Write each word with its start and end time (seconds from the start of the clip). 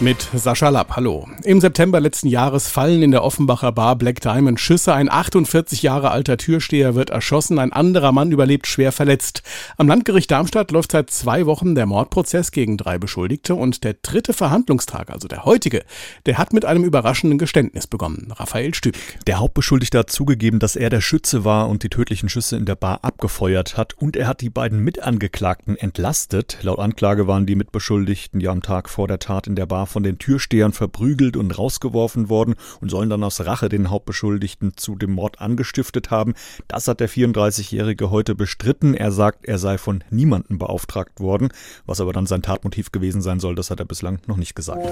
Mit 0.00 0.28
Sascha 0.32 0.68
Lapp, 0.68 0.94
hallo. 0.94 1.26
Im 1.42 1.60
September 1.60 1.98
letzten 1.98 2.28
Jahres 2.28 2.68
fallen 2.68 3.02
in 3.02 3.10
der 3.10 3.24
Offenbacher 3.24 3.72
Bar 3.72 3.96
Black 3.96 4.20
Diamond 4.20 4.60
Schüsse. 4.60 4.94
Ein 4.94 5.10
48 5.10 5.82
Jahre 5.82 6.12
alter 6.12 6.36
Türsteher 6.36 6.94
wird 6.94 7.10
erschossen, 7.10 7.58
ein 7.58 7.72
anderer 7.72 8.12
Mann 8.12 8.30
überlebt 8.30 8.68
schwer 8.68 8.92
verletzt. 8.92 9.42
Am 9.76 9.88
Landgericht 9.88 10.30
Darmstadt 10.30 10.70
läuft 10.70 10.92
seit 10.92 11.10
zwei 11.10 11.46
Wochen 11.46 11.74
der 11.74 11.86
Mordprozess 11.86 12.52
gegen 12.52 12.76
drei 12.76 12.96
Beschuldigte 12.96 13.56
und 13.56 13.82
der 13.82 13.96
dritte 14.00 14.34
Verhandlungstag, 14.34 15.10
also 15.10 15.26
der 15.26 15.44
heutige, 15.44 15.82
der 16.26 16.38
hat 16.38 16.52
mit 16.52 16.64
einem 16.64 16.84
überraschenden 16.84 17.36
Geständnis 17.36 17.88
begonnen. 17.88 18.32
Raphael 18.36 18.76
Stübig. 18.76 19.18
Der 19.26 19.40
Hauptbeschuldigte 19.40 19.98
hat 19.98 20.10
zugegeben, 20.10 20.60
dass 20.60 20.76
er 20.76 20.90
der 20.90 21.00
Schütze 21.00 21.44
war 21.44 21.68
und 21.68 21.82
die 21.82 21.90
tödlichen 21.90 22.28
Schüsse 22.28 22.56
in 22.56 22.66
der 22.66 22.76
Bar 22.76 23.00
abgefeuert 23.02 23.76
hat 23.76 23.94
und 23.94 24.14
er 24.14 24.28
hat 24.28 24.42
die 24.42 24.50
beiden 24.50 24.78
Mitangeklagten 24.78 25.76
entlastet. 25.76 26.58
Laut 26.62 26.78
Anklage 26.78 27.26
waren 27.26 27.46
die 27.46 27.56
Mitbeschuldigten 27.56 28.40
ja 28.40 28.52
am 28.52 28.62
Tag 28.62 28.88
vor 28.88 29.08
der 29.08 29.18
Tat 29.18 29.48
in 29.48 29.56
der 29.56 29.66
Bar 29.66 29.87
von 29.88 30.02
den 30.02 30.18
Türstehern 30.18 30.72
verprügelt 30.72 31.36
und 31.36 31.56
rausgeworfen 31.58 32.28
worden 32.28 32.54
und 32.80 32.90
sollen 32.90 33.10
dann 33.10 33.24
aus 33.24 33.44
Rache 33.44 33.68
den 33.68 33.90
Hauptbeschuldigten 33.90 34.76
zu 34.76 34.96
dem 34.96 35.12
Mord 35.12 35.40
angestiftet 35.40 36.10
haben. 36.10 36.34
Das 36.68 36.88
hat 36.88 37.00
der 37.00 37.08
34-Jährige 37.08 38.10
heute 38.10 38.34
bestritten. 38.34 38.94
Er 38.94 39.12
sagt, 39.12 39.46
er 39.46 39.58
sei 39.58 39.78
von 39.78 40.04
niemandem 40.10 40.58
beauftragt 40.58 41.20
worden. 41.20 41.48
Was 41.86 42.00
aber 42.00 42.12
dann 42.12 42.26
sein 42.26 42.42
Tatmotiv 42.42 42.92
gewesen 42.92 43.22
sein 43.22 43.40
soll, 43.40 43.54
das 43.54 43.70
hat 43.70 43.80
er 43.80 43.86
bislang 43.86 44.20
noch 44.26 44.36
nicht 44.36 44.54
gesagt 44.54 44.88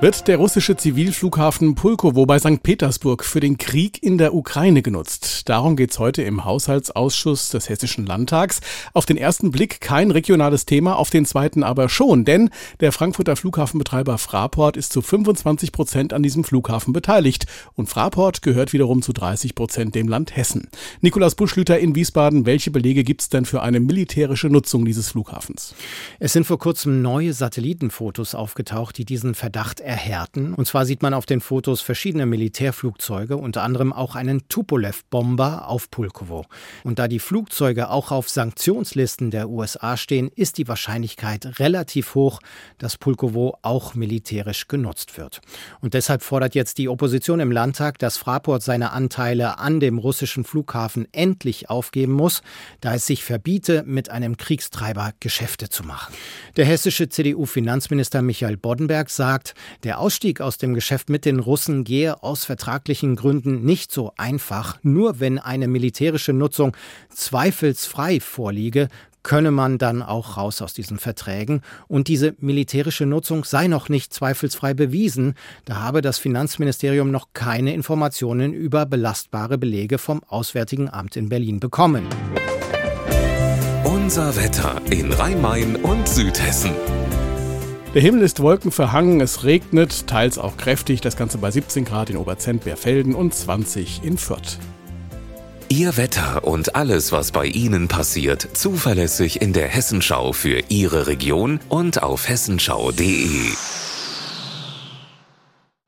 wird 0.00 0.28
der 0.28 0.38
russische 0.38 0.76
Zivilflughafen 0.76 1.74
Pulkowo 1.74 2.24
bei 2.24 2.38
St. 2.38 2.62
Petersburg 2.62 3.22
für 3.22 3.40
den 3.40 3.58
Krieg 3.58 4.02
in 4.02 4.16
der 4.16 4.32
Ukraine 4.32 4.80
genutzt. 4.80 5.46
Darum 5.50 5.76
geht's 5.76 5.98
heute 5.98 6.22
im 6.22 6.46
Haushaltsausschuss 6.46 7.50
des 7.50 7.68
Hessischen 7.68 8.06
Landtags. 8.06 8.60
Auf 8.94 9.04
den 9.04 9.18
ersten 9.18 9.50
Blick 9.50 9.82
kein 9.82 10.10
regionales 10.10 10.64
Thema, 10.64 10.96
auf 10.96 11.10
den 11.10 11.26
zweiten 11.26 11.62
aber 11.62 11.90
schon, 11.90 12.24
denn 12.24 12.48
der 12.80 12.92
Frankfurter 12.92 13.36
Flughafenbetreiber 13.36 14.16
Fraport 14.16 14.78
ist 14.78 14.94
zu 14.94 15.02
25 15.02 15.70
Prozent 15.70 16.14
an 16.14 16.22
diesem 16.22 16.44
Flughafen 16.44 16.94
beteiligt 16.94 17.44
und 17.74 17.90
Fraport 17.90 18.40
gehört 18.40 18.72
wiederum 18.72 19.02
zu 19.02 19.12
30 19.12 19.54
Prozent 19.54 19.94
dem 19.94 20.08
Land 20.08 20.34
Hessen. 20.34 20.68
Nikolaus 21.02 21.34
Buschlüter 21.34 21.78
in 21.78 21.94
Wiesbaden, 21.94 22.46
welche 22.46 22.70
Belege 22.70 23.04
gibt's 23.04 23.28
denn 23.28 23.44
für 23.44 23.60
eine 23.60 23.80
militärische 23.80 24.48
Nutzung 24.48 24.86
dieses 24.86 25.10
Flughafens? 25.10 25.74
Es 26.20 26.32
sind 26.32 26.46
vor 26.46 26.58
kurzem 26.58 27.02
neue 27.02 27.34
Satellitenfotos 27.34 28.34
aufgetaucht, 28.34 28.96
die 28.96 29.04
diesen 29.04 29.34
Verdacht 29.34 29.82
erhärten. 29.90 30.54
Und 30.54 30.66
zwar 30.66 30.86
sieht 30.86 31.02
man 31.02 31.14
auf 31.14 31.26
den 31.26 31.40
Fotos 31.40 31.80
verschiedene 31.80 32.24
Militärflugzeuge, 32.24 33.36
unter 33.36 33.64
anderem 33.64 33.92
auch 33.92 34.14
einen 34.14 34.46
Tupolev-Bomber 34.46 35.66
auf 35.66 35.90
Pulkowo. 35.90 36.46
Und 36.84 37.00
da 37.00 37.08
die 37.08 37.18
Flugzeuge 37.18 37.90
auch 37.90 38.12
auf 38.12 38.28
Sanktionslisten 38.28 39.32
der 39.32 39.50
USA 39.50 39.96
stehen, 39.96 40.30
ist 40.36 40.58
die 40.58 40.68
Wahrscheinlichkeit 40.68 41.58
relativ 41.58 42.14
hoch, 42.14 42.38
dass 42.78 42.98
Pulkowo 42.98 43.56
auch 43.62 43.96
militärisch 43.96 44.68
genutzt 44.68 45.18
wird. 45.18 45.40
Und 45.80 45.94
deshalb 45.94 46.22
fordert 46.22 46.54
jetzt 46.54 46.78
die 46.78 46.88
Opposition 46.88 47.40
im 47.40 47.50
Landtag, 47.50 47.98
dass 47.98 48.16
Fraport 48.16 48.62
seine 48.62 48.92
Anteile 48.92 49.58
an 49.58 49.80
dem 49.80 49.98
russischen 49.98 50.44
Flughafen 50.44 51.08
endlich 51.10 51.68
aufgeben 51.68 52.12
muss, 52.12 52.42
da 52.80 52.94
es 52.94 53.06
sich 53.06 53.24
verbiete, 53.24 53.82
mit 53.84 54.08
einem 54.08 54.36
Kriegstreiber 54.36 55.14
Geschäfte 55.18 55.68
zu 55.68 55.82
machen. 55.82 56.14
Der 56.56 56.64
hessische 56.64 57.08
CDU-Finanzminister 57.08 58.22
Michael 58.22 58.56
Boddenberg 58.56 59.10
sagt, 59.10 59.54
der 59.82 59.98
Ausstieg 59.98 60.40
aus 60.40 60.58
dem 60.58 60.74
Geschäft 60.74 61.08
mit 61.08 61.24
den 61.24 61.40
Russen 61.40 61.84
gehe 61.84 62.22
aus 62.22 62.44
vertraglichen 62.44 63.16
Gründen 63.16 63.64
nicht 63.64 63.92
so 63.92 64.12
einfach. 64.16 64.78
Nur 64.82 65.20
wenn 65.20 65.38
eine 65.38 65.68
militärische 65.68 66.32
Nutzung 66.32 66.76
zweifelsfrei 67.08 68.20
vorliege, 68.20 68.88
könne 69.22 69.50
man 69.50 69.78
dann 69.78 70.02
auch 70.02 70.36
raus 70.36 70.62
aus 70.62 70.74
diesen 70.74 70.98
Verträgen. 70.98 71.62
Und 71.88 72.08
diese 72.08 72.34
militärische 72.38 73.06
Nutzung 73.06 73.44
sei 73.44 73.66
noch 73.66 73.88
nicht 73.88 74.12
zweifelsfrei 74.12 74.74
bewiesen. 74.74 75.34
Da 75.64 75.76
habe 75.76 76.00
das 76.00 76.18
Finanzministerium 76.18 77.10
noch 77.10 77.28
keine 77.34 77.74
Informationen 77.74 78.52
über 78.52 78.86
belastbare 78.86 79.58
Belege 79.58 79.98
vom 79.98 80.22
Auswärtigen 80.28 80.88
Amt 80.88 81.16
in 81.16 81.28
Berlin 81.28 81.60
bekommen. 81.60 82.06
Unser 83.84 84.36
Wetter 84.36 84.80
in 84.90 85.12
Rhein-Main 85.12 85.76
und 85.76 86.08
Südhessen. 86.08 86.72
Der 87.92 88.02
Himmel 88.02 88.22
ist 88.22 88.38
wolkenverhangen, 88.38 89.20
es 89.20 89.42
regnet, 89.42 90.06
teils 90.06 90.38
auch 90.38 90.56
kräftig, 90.56 91.00
das 91.00 91.16
Ganze 91.16 91.38
bei 91.38 91.50
17 91.50 91.84
Grad 91.84 92.08
in 92.08 92.16
Oberzent-Berfelden 92.18 93.16
und 93.16 93.34
20 93.34 94.04
in 94.04 94.16
Fürth. 94.16 94.58
Ihr 95.68 95.96
Wetter 95.96 96.44
und 96.44 96.76
alles, 96.76 97.10
was 97.10 97.32
bei 97.32 97.46
Ihnen 97.46 97.88
passiert, 97.88 98.46
zuverlässig 98.52 99.42
in 99.42 99.52
der 99.52 99.66
Hessenschau 99.66 100.32
für 100.32 100.62
Ihre 100.68 101.08
Region 101.08 101.58
und 101.68 102.00
auf 102.00 102.28
hessenschau.de. 102.28 103.50